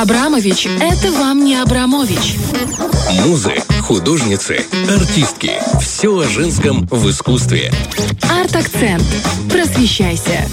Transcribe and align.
Абрамович– 0.00 0.66
это 0.80 1.12
вам 1.12 1.44
не 1.44 1.56
Абрамович. 1.56 2.36
Музы, 3.26 3.62
художницы, 3.90 4.64
артистки. 4.88 5.50
Все 5.80 6.16
о 6.16 6.22
женском 6.28 6.86
в 6.92 7.10
искусстве. 7.10 7.72
Арт-акцент. 8.22 9.02
Просвещайся. 9.50 10.46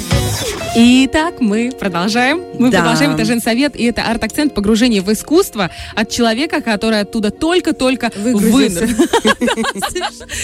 Итак, 0.80 1.36
мы 1.40 1.72
продолжаем. 1.80 2.42
Мы 2.60 2.72
Да. 2.72 2.80
продолжаем. 2.82 3.12
Это 3.14 3.26
женсовет, 3.26 3.76
и 3.76 3.84
это 3.86 4.04
арт-акцент 4.04 4.54
погружение 4.56 5.02
в 5.04 5.12
искусство 5.14 5.70
от 5.96 6.10
человека, 6.10 6.62
который 6.62 7.00
оттуда 7.02 7.30
только-только 7.32 8.12
Выгрузился. 8.16 8.88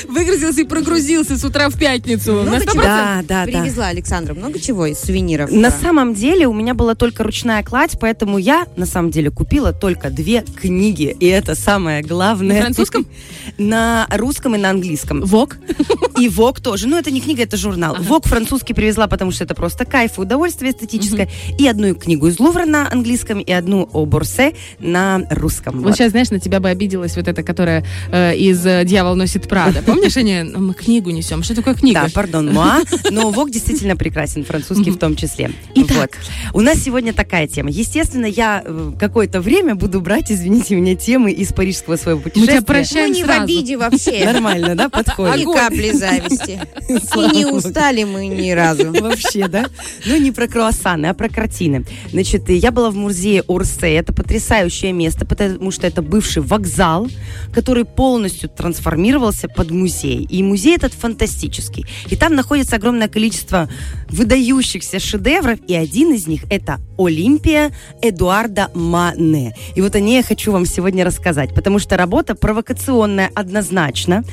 Выгрузился 0.08 0.62
и 0.62 0.64
прогрузился 0.64 1.38
с 1.38 1.44
утра 1.44 1.70
в 1.70 1.78
пятницу. 1.78 2.34
На 2.34 2.42
Много 2.44 2.58
100%. 2.64 2.72
чего 2.72 2.82
Да, 2.84 3.22
да, 3.28 3.46
да. 3.46 3.52
привезла 3.52 3.88
Александра. 3.88 4.34
Много 4.36 4.60
чего 4.60 4.86
из 4.86 5.00
сувениров. 5.00 5.52
На 5.52 5.72
самом 5.72 6.14
деле 6.14 6.48
у 6.48 6.54
меня 6.54 6.74
была 6.74 6.94
только 6.96 7.24
ручная 7.24 7.64
кладь, 7.64 7.98
поэтому 8.00 8.38
я 8.38 8.66
на 8.76 8.86
самом 8.86 9.10
деле 9.12 9.30
купила 9.32 9.74
только 9.74 10.10
две 10.10 10.42
книги. 10.42 11.16
И 11.20 11.26
это 11.28 11.56
самое 11.56 12.02
главное. 12.04 12.62
На 12.84 12.86
французском? 12.86 13.06
На 13.58 14.08
русском 14.12 14.56
и 14.56 14.58
на 14.58 14.70
английском. 14.70 15.22
Вок. 15.22 15.58
И 16.20 16.30
Вок 16.30 16.60
тоже. 16.60 16.88
Ну, 16.88 16.98
это 16.98 17.12
не 17.12 17.22
книга, 17.22 17.44
это 17.44 17.58
журнал. 17.58 17.96
Вок 18.00 18.26
французский 18.26 18.74
привезла, 18.74 19.08
потому 19.08 19.32
что 19.32 19.44
это 19.44 19.56
просто 19.56 19.86
кайф 19.86 20.18
и 20.18 20.22
удовольствие 20.22 20.72
эстетическое. 20.72 21.30
И 21.58 21.68
одну 21.68 21.96
книгу 21.96 22.28
из 22.28 22.40
Лувра 22.40 22.66
на 22.66 22.92
английском, 22.92 23.40
и 23.40 23.52
одну 23.52 23.90
о 23.94 24.06
Борсе 24.06 24.54
на 24.80 25.22
русском. 25.30 25.82
Вот 25.82 25.96
сейчас, 25.96 26.12
знаешь, 26.12 26.30
на 26.30 26.40
тебя 26.40 26.60
бы 26.60 26.70
обиделась 26.70 27.16
вот 27.16 27.28
эта, 27.28 27.44
которая 27.44 27.86
э, 28.12 28.36
из 28.36 28.66
э, 28.66 28.84
«Дьявол 28.86 29.16
носит 29.16 29.48
Прада». 29.48 29.82
Помнишь, 29.86 30.18
они, 30.18 30.44
«Ну, 30.44 30.60
мы 30.60 30.74
книгу 30.74 31.10
несем. 31.10 31.44
Что 31.44 31.56
такое 31.56 31.74
книга? 31.74 32.04
Да, 32.06 32.10
пардон, 32.14 32.54
муа. 32.54 32.82
Но 33.10 33.32
Вок 33.32 33.50
действительно 33.52 33.96
прекрасен, 33.96 34.46
французский 34.46 34.92
в 34.92 34.98
том 34.98 35.16
числе. 35.16 35.52
Итак. 35.76 36.18
Вот. 36.52 36.62
У 36.62 36.62
нас 36.62 36.80
сегодня 36.80 37.14
такая 37.14 37.48
тема. 37.48 37.70
Естественно, 37.70 38.26
я 38.26 38.62
э, 38.64 38.92
какое-то 39.00 39.42
время 39.42 39.76
буду 39.76 40.02
брать, 40.02 40.32
извините 40.32 40.76
меня, 40.76 40.96
темы 40.96 41.32
из 41.32 41.54
парижского 41.54 41.96
своего 41.96 42.22
Мы 42.36 42.48
путешествия. 42.80 43.02
Мы 43.02 43.08
прощаем 43.08 43.12
не 43.14 43.24
в 43.24 43.26
сразу. 43.26 43.44
обиде 43.44 43.78
вообще. 43.78 44.26
Нормально, 44.26 44.76
да, 44.76 44.86
Ни 44.86 44.90
подходит? 44.90 45.48
капли 45.54 45.92
зависти. 45.92 46.62
И 46.90 47.36
не 47.36 47.46
устали 47.46 48.04
мы 48.04 48.28
ни 48.28 48.52
разу. 48.52 48.92
Вообще, 48.92 49.48
да? 49.48 49.66
Ну, 50.06 50.18
не 50.18 50.32
про 50.32 50.48
круассаны, 50.48 51.08
а 51.08 51.14
про 51.14 51.30
картины. 51.30 51.86
Значит, 52.12 52.50
я 52.50 52.72
была 52.72 52.90
в 52.92 52.96
музее 52.96 53.44
Орсе. 53.48 53.94
Это 53.96 54.14
потрясающее 54.14 54.92
место, 54.92 55.26
потому 55.26 55.72
что 55.72 55.88
это 55.88 56.02
бывший 56.02 56.42
вокзал, 56.42 57.08
который 57.54 57.86
полностью 57.86 58.50
трансформировался 58.50 59.48
под 59.48 59.72
музей. 59.72 60.26
И 60.30 60.44
музей 60.44 60.76
этот 60.76 60.94
фантастический. 60.94 61.86
И 62.10 62.16
там 62.16 62.36
находится 62.36 62.76
огромное 62.76 63.08
количество 63.08 63.70
выдающихся 64.10 65.00
шедевров, 65.00 65.60
и 65.68 65.76
один 65.76 66.14
из 66.14 66.28
них 66.28 66.44
это 66.50 66.80
Олимпия 66.98 67.72
Эдуарда 68.02 68.70
Мане. 68.74 69.56
И 69.76 69.82
вот 69.82 69.96
о 69.96 70.00
ней 70.00 70.18
я 70.18 70.24
хочу 70.24 70.52
вам 70.52 70.66
сегодня 70.66 71.04
рассказать, 71.04 71.54
потому 71.54 71.80
что 71.80 71.98
работа 71.98 72.36
провокационная 72.54 73.32
однозначно, 73.34 74.24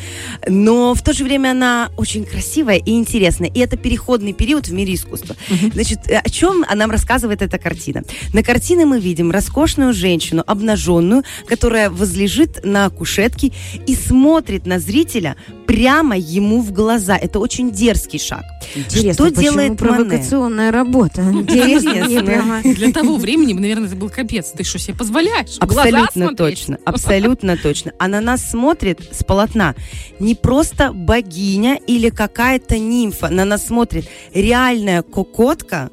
но 0.47 0.95
в 0.95 1.03
то 1.03 1.15
же 1.15 1.25
время 1.25 1.53
она 1.53 1.91
очень 1.97 2.25
красивая 2.25 2.77
и 2.77 2.91
интересная. 2.91 3.49
И 3.49 3.61
это 3.61 3.79
переходный 3.79 4.35
период 4.35 4.69
в 4.69 4.73
мире 4.75 4.93
искусства. 4.93 5.37
Значит, 5.73 6.01
э, 6.07 6.19
о 6.19 6.29
чем 6.29 6.65
нам 6.75 6.91
рассказывает 6.91 7.41
эта 7.41 7.59
картина? 7.59 8.03
На 8.35 8.43
картине 8.43 8.85
мы 8.85 9.01
видим 9.01 9.31
роскошную 9.31 9.95
женщину, 9.95 10.45
обнаженную, 10.47 11.23
которая 11.47 11.89
возлежит 11.89 12.63
на 12.63 12.91
кушетке 12.91 13.53
и 13.87 13.95
смотрит 13.95 14.67
на 14.67 14.79
зрителя 14.79 15.37
прямо 15.71 16.17
ему 16.17 16.61
в 16.63 16.73
глаза. 16.73 17.17
Это 17.17 17.39
очень 17.39 17.71
дерзкий 17.71 18.19
шаг. 18.19 18.45
Интересно, 18.75 19.13
что 19.13 19.29
делает 19.31 19.81
Мане? 19.81 19.95
провокационная 19.95 20.73
работа? 20.73 21.23
Интересно. 21.23 22.63
Для 22.63 22.93
того 22.93 23.17
времени, 23.17 23.53
наверное, 23.53 23.87
это 23.87 23.97
был 23.97 24.11
капец. 24.11 24.51
Ты 24.51 24.65
что 24.65 24.79
себе 24.79 24.97
позволяешь? 24.97 25.59
Абсолютно 25.61 26.35
точно, 26.35 26.79
абсолютно 26.85 27.57
точно. 27.57 27.93
А 27.99 28.09
на 28.09 28.21
нас 28.21 28.51
смотрит 28.51 29.01
с 29.13 29.23
полотна 29.23 29.75
не 30.19 30.35
просто 30.35 30.93
богиня 30.93 31.79
или 31.87 32.11
какая-то 32.11 32.79
нимфа, 32.79 33.29
на 33.29 33.45
нас 33.45 33.67
смотрит 33.67 34.09
реальная 34.35 35.03
кокотка 35.03 35.91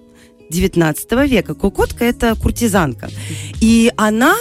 19 0.50 1.12
века. 1.30 1.54
Кокотка 1.54 2.06
это 2.06 2.36
куртизанка. 2.36 3.10
И 3.62 3.92
она 3.98 4.36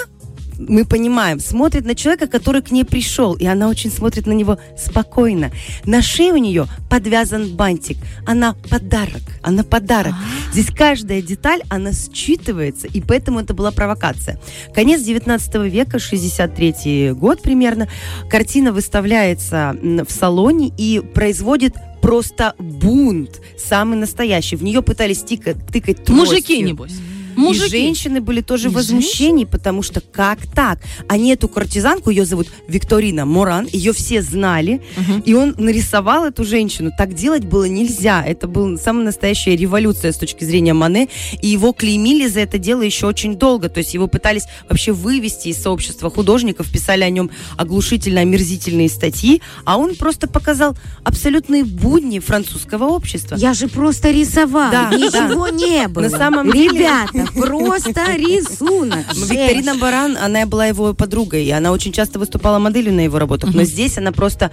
мы 0.58 0.84
понимаем, 0.84 1.40
смотрит 1.40 1.84
на 1.84 1.94
человека, 1.94 2.26
который 2.26 2.62
к 2.62 2.70
ней 2.70 2.84
пришел, 2.84 3.34
и 3.34 3.46
она 3.46 3.68
очень 3.68 3.90
смотрит 3.90 4.26
на 4.26 4.32
него 4.32 4.58
спокойно. 4.76 5.50
На 5.84 6.02
шее 6.02 6.32
у 6.32 6.36
нее 6.36 6.66
подвязан 6.88 7.54
бантик. 7.54 7.98
Она 8.26 8.54
подарок. 8.70 9.22
Она 9.42 9.62
подарок. 9.62 10.14
Здесь 10.52 10.68
каждая 10.74 11.22
деталь, 11.22 11.62
она 11.68 11.90
считывается, 11.90 12.86
и 12.86 13.00
поэтому 13.00 13.40
это 13.40 13.54
была 13.54 13.70
провокация. 13.70 14.40
Конец 14.74 15.02
19 15.02 15.54
века, 15.70 15.98
63 15.98 17.12
год 17.12 17.42
примерно. 17.42 17.88
Картина 18.28 18.72
выставляется 18.72 19.76
в 19.82 20.10
салоне 20.10 20.72
и 20.76 21.00
производит 21.00 21.74
просто 22.00 22.54
бунт, 22.58 23.40
самый 23.58 23.98
настоящий. 23.98 24.56
В 24.56 24.62
нее 24.62 24.82
пытались 24.82 25.22
тыкать, 25.22 25.56
тыкать 25.66 26.04
тростью. 26.04 26.14
Мужики, 26.14 26.62
небось. 26.62 26.94
И 27.36 27.40
Мужики. 27.40 27.68
женщины 27.68 28.20
были 28.20 28.40
тоже 28.40 28.68
И 28.68 28.70
в 28.70 28.74
возмущении, 28.74 29.44
потому 29.44 29.82
что 29.82 30.00
как 30.00 30.38
так? 30.54 30.78
Они 31.08 31.30
эту 31.32 31.48
картизанку, 31.48 32.10
ее 32.10 32.24
зовут 32.24 32.48
Викторина 32.66 33.26
Моран, 33.26 33.68
ее 33.70 33.92
все 33.92 34.22
знали, 34.22 34.80
и 35.24 35.34
он 35.34 35.54
нарисовал 35.58 36.24
эту 36.24 36.44
женщину. 36.44 36.90
Так 36.96 37.14
делать 37.14 37.44
было 37.44 37.64
нельзя. 37.64 38.24
Это 38.24 38.48
была 38.48 38.78
самая 38.78 39.04
настоящая 39.04 39.56
революция 39.56 40.12
с 40.12 40.16
точки 40.16 40.44
зрения 40.44 40.72
Мане, 40.72 41.08
и 41.42 41.48
его 41.48 41.72
клеймили 41.72 42.26
за 42.26 42.40
это 42.40 42.58
дело 42.58 42.82
еще 42.82 43.06
очень 43.06 43.36
долго. 43.36 43.68
То 43.68 43.78
есть 43.78 43.94
его 43.94 44.06
пытались 44.06 44.44
вообще 44.68 44.92
вывести 44.92 45.48
из 45.48 45.60
сообщества 45.62 46.10
художников, 46.10 46.70
писали 46.72 47.02
о 47.02 47.10
нем 47.10 47.30
оглушительно 47.56 48.20
омерзительные 48.22 48.88
статьи, 48.88 49.42
а 49.64 49.76
он 49.76 49.94
просто 49.96 50.26
показал 50.28 50.76
абсолютные 51.04 51.64
будни 51.64 52.18
французского 52.18 52.84
общества. 52.84 53.36
Я 53.36 53.52
же 53.54 53.68
просто 53.68 54.10
рисовала. 54.10 54.70
Да, 54.70 54.90
Ничего 54.96 55.48
не 55.48 55.86
было. 55.88 56.04
На 56.04 56.10
самом 56.10 56.50
деле- 56.50 56.78
Ребята, 56.78 57.25
просто 57.34 58.14
рисунок. 58.16 59.06
Викторина 59.14 59.76
Баран, 59.76 60.16
она 60.16 60.46
была 60.46 60.66
его 60.66 60.94
подругой, 60.94 61.44
и 61.44 61.50
она 61.50 61.72
очень 61.72 61.92
часто 61.92 62.18
выступала 62.18 62.58
моделью 62.58 62.92
на 62.92 63.00
его 63.00 63.18
работах. 63.18 63.54
Но 63.54 63.64
здесь 63.64 63.98
она 63.98 64.12
просто, 64.12 64.50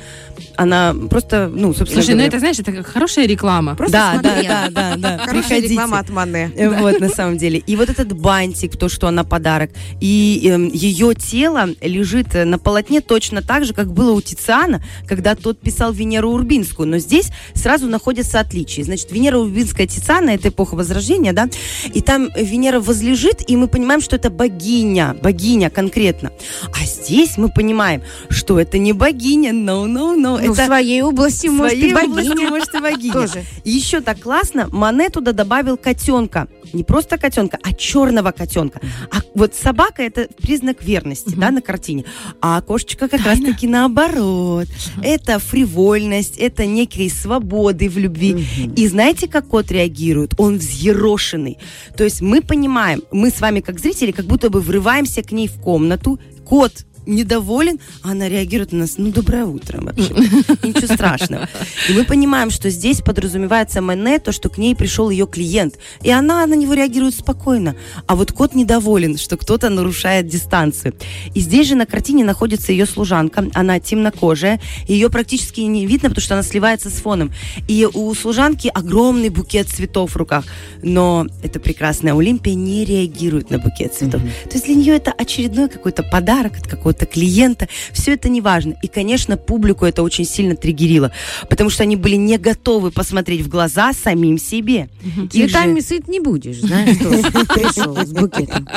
она 0.55 0.95
просто, 1.09 1.49
ну, 1.53 1.73
собственно 1.73 2.03
Слушай, 2.03 2.15
ну 2.15 2.23
это, 2.23 2.39
знаешь, 2.39 2.59
это 2.59 2.83
хорошая 2.83 3.25
реклама. 3.27 3.75
Просто 3.75 3.93
да, 3.93 4.19
да, 4.21 4.41
да, 4.41 4.69
да, 4.69 4.95
да. 4.97 5.17
Хорошая 5.25 5.61
реклама 5.61 5.99
от 5.99 6.09
Мане. 6.09 6.51
Вот, 6.79 6.99
на 6.99 7.09
самом 7.09 7.37
деле. 7.37 7.59
И 7.59 7.75
вот 7.75 7.89
этот 7.89 8.13
бантик, 8.13 8.77
то, 8.77 8.89
что 8.89 9.07
она 9.07 9.23
подарок, 9.23 9.71
и 9.99 10.49
эм, 10.49 10.69
ее 10.69 11.13
тело 11.15 11.69
лежит 11.81 12.35
э, 12.35 12.45
на 12.45 12.57
полотне 12.57 13.01
точно 13.01 13.41
так 13.41 13.65
же, 13.65 13.73
как 13.73 13.93
было 13.93 14.11
у 14.11 14.21
Тициана, 14.21 14.83
когда 15.07 15.35
тот 15.35 15.59
писал 15.59 15.91
Венеру 15.91 16.31
Урбинскую. 16.31 16.87
Но 16.87 16.97
здесь 16.97 17.29
сразу 17.53 17.87
находятся 17.87 18.39
отличия. 18.39 18.83
Значит, 18.83 19.11
Венера 19.11 19.37
Урбинская 19.37 19.87
Тициана, 19.87 20.31
это 20.31 20.49
эпоха 20.49 20.75
Возрождения, 20.75 21.33
да, 21.33 21.49
и 21.93 22.01
там 22.01 22.29
Венера 22.35 22.62
возлежит, 22.71 23.43
и 23.47 23.55
мы 23.55 23.67
понимаем, 23.67 24.01
что 24.01 24.15
это 24.15 24.29
богиня, 24.29 25.15
богиня 25.21 25.69
конкретно. 25.69 26.31
А 26.73 26.85
здесь 26.85 27.37
мы 27.37 27.49
понимаем, 27.49 28.01
что 28.29 28.59
это 28.59 28.77
не 28.77 28.93
богиня, 28.93 29.51
no, 29.51 29.85
no, 29.85 30.15
no. 30.15 30.39
Ну, 30.41 30.53
в 30.53 30.53
это 30.53 30.65
своей 30.65 31.01
области, 31.01 31.47
в 31.47 31.53
может, 31.53 31.77
и 31.77 31.91
своей 31.91 32.07
области, 32.07 32.49
может, 32.49 32.73
и 32.73 32.79
богиня. 32.81 33.13
Тоже. 33.13 33.43
И 33.63 33.71
еще 33.71 34.01
так 34.01 34.19
классно, 34.19 34.67
Мане 34.71 35.09
туда 35.09 35.31
добавил 35.31 35.77
котенка. 35.77 36.47
Не 36.71 36.83
просто 36.83 37.17
котенка, 37.17 37.59
а 37.61 37.73
черного 37.73 38.31
котенка. 38.31 38.81
А 39.11 39.17
вот 39.35 39.53
собака 39.53 40.01
это 40.01 40.27
признак 40.41 40.83
верности, 40.83 41.33
да, 41.35 41.51
на 41.51 41.61
картине. 41.61 42.05
А 42.41 42.61
кошечка 42.61 43.07
как 43.07 43.25
раз-таки 43.25 43.67
наоборот. 43.67 44.67
Это 45.01 45.39
фривольность, 45.39 46.37
это 46.37 46.65
некие 46.65 47.09
свободы 47.09 47.89
в 47.89 47.97
любви. 47.97 48.47
И 48.75 48.87
знаете, 48.87 49.27
как 49.27 49.47
кот 49.47 49.71
реагирует? 49.71 50.33
Он 50.37 50.57
взъерошенный. 50.57 51.57
То 51.95 52.03
есть 52.03 52.21
мы 52.21 52.41
понимаем, 52.53 53.01
мы 53.11 53.31
с 53.31 53.41
вами 53.41 53.61
как 53.61 53.79
зрители, 53.79 54.11
как 54.11 54.25
будто 54.25 54.51
бы 54.51 54.61
врываемся 54.61 55.23
к 55.23 55.31
ней 55.31 55.47
в 55.47 55.59
комнату. 55.59 56.19
Кот 56.45 56.85
недоволен, 57.05 57.79
а 58.01 58.11
она 58.11 58.29
реагирует 58.29 58.71
на 58.71 58.79
нас, 58.79 58.95
ну, 58.97 59.11
доброе 59.11 59.45
утро 59.45 59.81
вообще. 59.81 60.13
Ничего 60.63 60.93
страшного. 60.93 61.49
И 61.89 61.93
мы 61.93 62.05
понимаем, 62.05 62.49
что 62.49 62.69
здесь 62.69 63.01
подразумевается 63.01 63.81
Мене, 63.81 64.19
то, 64.19 64.31
что 64.31 64.49
к 64.49 64.57
ней 64.57 64.75
пришел 64.75 65.09
ее 65.09 65.27
клиент. 65.27 65.75
И 66.01 66.11
она 66.11 66.45
на 66.45 66.53
него 66.53 66.73
реагирует 66.73 67.15
спокойно. 67.15 67.75
А 68.07 68.15
вот 68.15 68.31
кот 68.31 68.55
недоволен, 68.55 69.17
что 69.17 69.37
кто-то 69.37 69.69
нарушает 69.69 70.27
дистанцию. 70.27 70.93
И 71.33 71.39
здесь 71.39 71.67
же 71.67 71.75
на 71.75 71.85
картине 71.85 72.23
находится 72.23 72.71
ее 72.71 72.85
служанка. 72.85 73.45
Она 73.53 73.79
темнокожая. 73.79 74.61
Ее 74.87 75.09
практически 75.09 75.61
не 75.61 75.85
видно, 75.85 76.09
потому 76.09 76.23
что 76.23 76.35
она 76.35 76.43
сливается 76.43 76.89
с 76.89 76.93
фоном. 76.93 77.31
И 77.67 77.87
у 77.91 78.13
служанки 78.13 78.69
огромный 78.73 79.29
букет 79.29 79.69
цветов 79.69 80.11
в 80.11 80.17
руках. 80.17 80.45
Но 80.81 81.27
эта 81.43 81.59
прекрасная 81.59 82.13
Олимпия 82.13 82.53
не 82.53 82.85
реагирует 82.85 83.49
на 83.49 83.59
букет 83.59 83.93
цветов. 83.93 84.21
То 84.21 84.53
есть 84.53 84.65
для 84.65 84.75
нее 84.75 84.95
это 84.95 85.11
очередной 85.11 85.69
какой-то 85.69 86.03
подарок 86.03 86.57
от 86.57 86.67
какого-то 86.67 86.92
какого-то 86.93 87.05
клиента. 87.05 87.67
Все 87.91 88.13
это 88.13 88.29
не 88.29 88.41
важно. 88.41 88.75
И, 88.81 88.87
конечно, 88.87 89.37
публику 89.37 89.85
это 89.85 90.03
очень 90.03 90.25
сильно 90.25 90.55
триггерило, 90.55 91.11
потому 91.49 91.69
что 91.69 91.83
они 91.83 91.95
были 91.95 92.15
не 92.15 92.37
готовы 92.37 92.91
посмотреть 92.91 93.41
в 93.41 93.49
глаза 93.49 93.91
самим 93.93 94.37
себе. 94.37 94.89
Их 95.03 95.13
же- 95.15 95.29
Цветами 95.29 95.79
сыт 95.79 96.07
не 96.07 96.19
будешь, 96.19 96.59
знаешь, 96.59 96.95
что 96.97 97.09
пришел 97.53 97.95
с 97.97 98.11
букетом. 98.11 98.67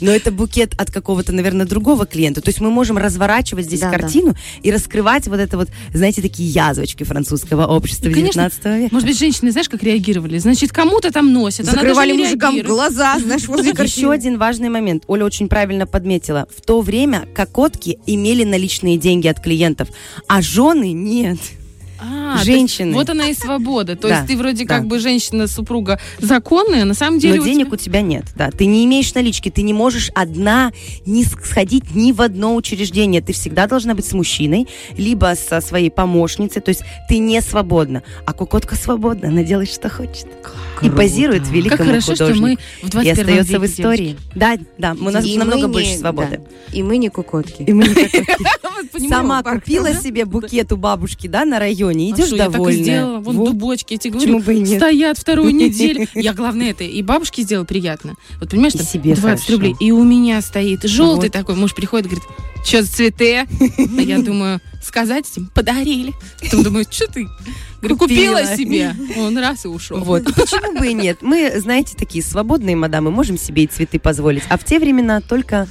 Но 0.00 0.10
это 0.10 0.30
букет 0.30 0.74
от 0.78 0.90
какого-то, 0.90 1.32
наверное, 1.32 1.66
другого 1.66 2.06
клиента. 2.06 2.40
То 2.40 2.48
есть 2.50 2.60
мы 2.60 2.70
можем 2.70 2.98
разворачивать 2.98 3.66
здесь 3.66 3.80
Да, 3.80 3.90
да. 3.90 3.98
картину 3.98 4.34
и 4.62 4.70
раскрывать 4.70 5.26
вот 5.28 5.40
это 5.40 5.56
вот, 5.56 5.68
знаете, 5.92 6.22
такие 6.22 6.48
язвочки 6.48 7.04
французского 7.04 7.66
общества 7.66 8.08
И, 8.08 8.14
19 8.14 8.64
века. 8.64 8.88
Может 8.94 9.08
быть, 9.08 9.18
женщины, 9.18 9.50
знаешь, 9.50 9.68
как 9.68 9.82
реагировали? 9.82 10.38
Значит, 10.38 10.72
кому-то 10.72 11.10
там 11.10 11.32
носят. 11.32 11.66
Закрывали 11.66 12.12
мужикам 12.12 12.60
глаза, 12.62 13.18
знаешь, 13.18 13.46
возле 13.48 13.70
Еще 13.70 14.10
один 14.10 14.38
важный 14.38 14.68
момент. 14.68 15.04
Оля 15.06 15.24
очень 15.24 15.48
правильно 15.48 15.86
подметила. 15.86 16.46
В 16.56 16.60
то 16.60 16.80
время 16.80 17.26
кокотки 17.62 17.98
имели 18.06 18.42
наличные 18.42 18.96
деньги 18.96 19.28
от 19.28 19.40
клиентов, 19.40 19.88
а 20.26 20.42
жены 20.42 20.92
нет. 20.92 21.38
А, 22.04 22.42
Женщины. 22.42 22.88
есть 22.88 22.96
вот 22.98 23.10
она 23.10 23.28
и 23.28 23.34
свобода. 23.34 23.94
То 23.96 24.08
Да, 24.08 24.16
есть 24.16 24.28
ты 24.28 24.36
вроде 24.36 24.64
да. 24.64 24.76
как 24.76 24.86
бы 24.86 24.98
женщина, 24.98 25.46
супруга 25.46 26.00
законная, 26.18 26.84
на 26.84 26.94
самом 26.94 27.18
деле 27.18 27.36
Но 27.36 27.42
у 27.42 27.44
денег 27.44 27.66
тебя- 27.66 27.74
у 27.74 27.76
тебя 27.76 28.00
нет, 28.02 28.24
да. 28.36 28.50
Ты 28.50 28.66
не 28.66 28.84
имеешь 28.84 29.12
налички, 29.14 29.50
ты 29.50 29.62
не 29.62 29.72
можешь 29.72 30.10
одна 30.14 30.72
не 31.06 31.24
сходить 31.24 31.94
ни 31.94 32.12
в 32.12 32.20
одно 32.22 32.54
учреждение. 32.56 33.20
Ты 33.20 33.32
всегда 33.32 33.66
должна 33.66 33.94
быть 33.94 34.04
с 34.06 34.12
мужчиной, 34.12 34.66
либо 34.96 35.34
со 35.36 35.60
своей 35.60 35.90
помощницей. 35.90 36.60
То 36.62 36.70
есть 36.70 36.82
ты 37.08 37.18
не 37.18 37.40
свободна. 37.40 38.02
А 38.26 38.32
кукотка 38.32 38.74
свободна, 38.74 39.28
она 39.28 39.42
делает, 39.44 39.70
что 39.72 39.88
хочет. 39.88 40.26
И 40.26 40.86
Круто. 40.86 40.96
позирует 40.96 41.46
великому 41.48 41.76
Как 41.78 41.86
хорошо, 41.86 42.14
что 42.16 42.34
мы 42.34 42.58
в 42.82 42.88
21 42.90 43.04
и 43.04 43.10
остается 43.10 43.60
в 43.60 43.66
истории. 43.66 44.16
Да, 44.34 44.56
да, 44.78 44.96
у 44.98 45.10
нас 45.10 45.24
И 45.24 45.38
намного 45.38 45.68
больше 45.68 45.96
свободы. 45.96 46.40
да. 46.44 46.76
И 46.76 46.82
мы 46.82 46.96
не 46.96 47.08
кукотки. 47.08 47.62
И 47.62 47.72
мы 47.72 47.84
не 47.86 47.94
кокотки. 47.94 48.10
девочки. 48.12 48.88
Понимаешь? 48.92 49.10
Сама 49.14 49.42
купила 49.44 49.94
себе 49.94 50.24
букет 50.24 50.72
у 50.72 50.76
бабушки, 50.76 51.28
да, 51.28 51.44
на 51.44 51.58
районе. 51.60 51.91
А 51.92 52.10
Идешь 52.10 52.26
что, 52.26 52.36
я 52.36 52.44
так 52.44 52.50
и 52.50 52.52
довольная. 52.54 52.82
сделала. 52.82 53.18
Вон 53.20 53.36
Вот. 53.36 53.46
дубочки, 53.50 53.92
я 53.94 53.98
тебе 53.98 54.14
говорю, 54.14 54.38
бы 54.40 54.54
и 54.54 54.60
нет? 54.60 54.78
стоят 54.80 55.18
вторую 55.18 55.54
неделю. 55.54 56.06
Я, 56.14 56.32
главное, 56.34 56.70
это 56.70 56.84
и 56.84 57.02
бабушке 57.02 57.42
сделала 57.42 57.64
приятно. 57.64 58.14
Вот 58.40 58.50
понимаешь, 58.50 58.72
там 58.74 58.86
себе 58.86 59.14
20 59.14 59.22
хорошо. 59.22 59.52
рублей. 59.52 59.74
И 59.80 59.90
у 59.92 60.02
меня 60.04 60.40
стоит 60.42 60.82
желтый 60.84 61.28
Вот. 61.28 61.32
такой. 61.32 61.54
Муж 61.56 61.74
приходит, 61.74 62.06
говорит, 62.06 62.24
что 62.64 62.82
за 62.82 62.92
цветы? 62.92 63.40
А 63.40 64.00
я 64.00 64.18
думаю, 64.22 64.60
сказать 64.82 65.26
им, 65.36 65.50
подарили. 65.54 66.12
Потом 66.40 66.62
думаю, 66.62 66.86
что 66.90 67.06
ты? 67.10 67.26
Говорю, 67.80 67.96
купила 67.96 68.36
Купила. 68.38 68.56
себе. 68.56 68.94
Он 69.18 69.36
раз 69.38 69.64
и 69.64 69.68
ушел. 69.68 69.98
Вот. 69.98 70.24
Почему 70.36 70.78
бы 70.78 70.86
и 70.86 70.94
нет? 70.94 71.18
Мы, 71.22 71.52
знаете, 71.58 71.96
такие 71.98 72.22
свободные 72.22 72.76
мадамы, 72.76 73.10
можем 73.10 73.36
себе 73.36 73.64
и 73.64 73.66
цветы 73.66 73.98
позволить. 73.98 74.44
А 74.48 74.56
в 74.58 74.64
те 74.64 74.78
времена 74.78 75.20
только, 75.20 75.66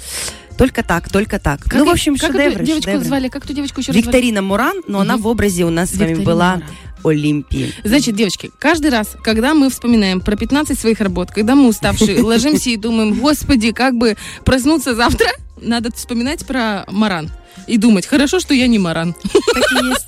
только 0.62 0.84
так, 0.84 1.10
только 1.10 1.40
так. 1.40 1.62
Как 1.64 1.74
ну, 1.74 1.86
в 1.86 1.90
общем, 1.90 2.18
как 2.18 2.34
шедевры, 2.34 2.52
эту 2.54 2.64
девочку 2.64 2.90
шедевры. 2.90 3.08
звали? 3.08 3.28
Как 3.30 3.48
ту 3.48 3.54
девочку 3.54 3.82
еще? 3.82 3.92
Викторина 3.94 4.44
Муран, 4.44 4.82
но 4.88 5.00
она 5.00 5.16
Мгм. 5.16 5.24
в 5.24 5.28
образе 5.28 5.66
у 5.66 5.72
нас 5.72 5.90
с 5.90 5.94
вами 5.94 6.10
Викторина 6.10 6.26
была 6.32 6.56
Муран. 6.58 6.70
Олимпии. 7.04 7.74
Значит, 7.84 8.16
девочки, 8.16 8.52
каждый 8.60 8.92
раз, 8.92 9.16
когда 9.24 9.56
мы 9.56 9.72
вспоминаем 9.72 10.22
про 10.22 10.36
15 10.36 10.80
своих 10.80 11.02
работ, 11.02 11.32
когда 11.32 11.56
мы 11.56 11.68
уставшие, 11.68 12.22
ложимся 12.22 12.70
и 12.70 12.78
думаем, 12.78 13.16
господи, 13.16 13.72
как 13.72 13.96
бы 13.96 14.18
проснуться 14.46 14.94
завтра, 14.94 15.30
надо 15.60 15.92
вспоминать 15.92 16.46
про 16.46 16.86
Маран. 16.92 17.32
И 17.66 17.78
думать, 17.78 18.06
хорошо, 18.06 18.40
что 18.40 18.54
я 18.54 18.68
не 18.68 18.78
Маран. 18.78 19.14
Так 19.14 19.82
и 19.82 19.86
есть. 19.88 20.06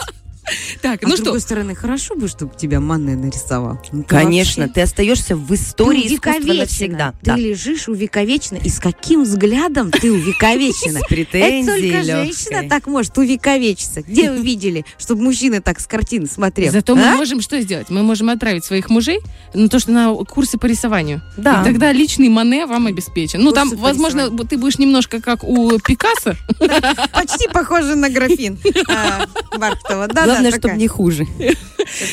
Так, 0.82 1.04
А 1.04 1.08
ну 1.08 1.12
с 1.12 1.16
что, 1.16 1.24
другой 1.26 1.42
стороны, 1.42 1.76
хорошо 1.76 2.16
бы, 2.16 2.28
чтобы 2.28 2.54
тебя 2.58 2.80
Мане 2.80 3.16
нарисовал. 3.16 3.80
Ну, 3.92 4.04
Конечно, 4.04 4.64
вообще- 4.64 4.74
ты 4.74 4.82
остаешься 4.82 5.36
в 5.36 5.54
истории 5.54 6.08
Ты 6.08 6.16
искусства 6.16 6.54
навсегда. 6.54 7.12
Ты 7.22 7.26
Да. 7.32 7.36
лежишь 7.38 7.88
увековечена. 7.88 8.58
И 8.58 8.70
с 8.70 8.80
каким 8.80 9.24
взглядом 9.24 9.92
ты 9.92 10.12
увековечена? 10.12 11.00
С 11.10 11.12
Это 11.12 11.66
только 11.66 12.04
женщина 12.04 12.68
так 12.70 12.88
может 12.88 13.18
увековечиться. 13.18 14.02
Где 14.02 14.32
вы 14.32 14.42
видели, 14.42 14.86
чтобы 14.98 15.24
мужчина 15.24 15.62
так 15.62 15.80
с 15.80 15.88
картины 15.88 16.28
смотрел? 16.28 16.72
зато 16.72 16.96
мы 16.96 17.14
А? 17.14 17.16
можем 17.16 17.42
что 17.42 17.60
сделать? 17.62 17.90
Мы 17.90 18.04
можем 18.04 18.30
отправить 18.30 18.66
своих 18.66 18.90
мужей 18.90 19.20
на 19.54 19.70
то, 19.70 19.80
что 19.80 19.92
на 19.92 20.14
курсы 20.26 20.58
по 20.58 20.66
рисованию. 20.66 21.22
Да. 21.38 21.62
И 21.62 21.66
тогда 21.66 21.92
личный 21.92 22.30
Мане 22.30 22.66
вам 22.66 22.88
обеспечен. 22.88 23.42
Ну, 23.42 23.52
там, 23.52 23.70
возможно, 23.76 24.30
ты 24.46 24.58
будешь 24.58 24.78
немножко 24.78 25.22
как 25.22 25.44
у 25.44 25.78
Пикассо. 25.80 26.36
Почти 27.14 27.48
похоже 27.48 27.96
на 27.96 28.10
графин 28.10 28.58
а, 28.90 29.26
Бархтова. 29.58 30.08
Да, 30.08 30.33
Главное, 30.34 30.52
да, 30.52 30.58
чтобы 30.58 30.76
не 30.76 30.88
хуже. 30.88 31.26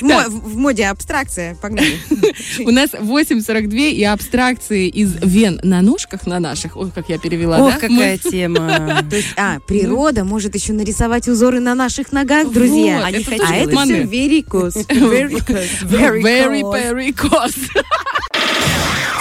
В 0.01 0.03
мо- 0.03 0.29
В 0.29 0.57
моде 0.57 0.87
абстракция. 0.87 1.55
Погнали. 1.57 1.99
У 2.65 2.71
нас 2.71 2.91
8.42 2.91 3.91
и 3.91 4.05
абстракции 4.05 4.89
из 4.89 5.15
вен 5.23 5.61
на 5.63 5.81
ножках 5.81 6.27
на 6.27 6.41
наших. 6.41 6.77
Ой, 6.77 6.91
как 6.95 7.09
я 7.09 7.19
перевела, 7.19 7.59
Ох, 7.59 7.75
да? 7.75 7.79
какая 7.79 8.19
тема. 8.19 9.05
То 9.11 9.17
есть, 9.17 9.29
а, 9.37 9.59
природа 9.61 10.25
может 10.25 10.55
еще 10.55 10.73
нарисовать 10.73 11.29
узоры 11.29 11.61
на 11.61 11.75
наших 11.75 12.13
ногах, 12.13 12.51
друзья. 12.51 12.97
Вот, 12.97 13.05
Они 13.05 13.19
это 13.19 13.31
хотят 13.31 13.51
А 13.51 13.55
это 13.57 13.79
все 13.79 14.03
верикус. 14.03 14.77
Very, 14.77 16.23
very 16.23 17.15
close. 17.15 17.57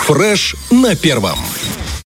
Фреш 0.06 0.56
на 0.72 0.96
первом. 0.96 1.38